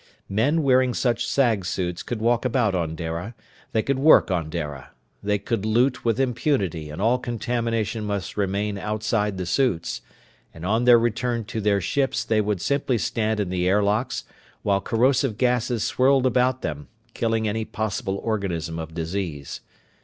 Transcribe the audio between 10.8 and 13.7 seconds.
their return to their ships they would simply stand in the